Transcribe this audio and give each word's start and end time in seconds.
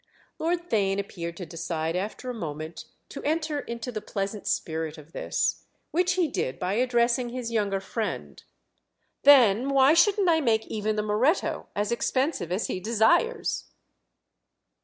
Lord 0.39 0.67
Theign 0.67 0.97
appeared 0.97 1.37
to 1.37 1.45
decide 1.45 1.95
after 1.95 2.27
a 2.27 2.33
moment 2.33 2.85
to 3.09 3.21
enter 3.21 3.59
into 3.59 3.91
the 3.91 4.01
pleasant 4.01 4.47
spirit 4.47 4.97
of 4.97 5.11
this; 5.11 5.63
which 5.91 6.13
he 6.13 6.27
did 6.27 6.57
by 6.57 6.73
addressing 6.73 7.29
his 7.29 7.51
younger 7.51 7.79
friend. 7.79 8.41
"Then 9.21 9.69
why 9.69 9.93
shouldn't 9.93 10.27
I 10.27 10.39
make 10.41 10.65
even 10.65 10.95
the 10.95 11.03
Moretto 11.03 11.67
as 11.75 11.91
expensive 11.91 12.51
as 12.51 12.65
he 12.65 12.79
desires?" 12.79 13.65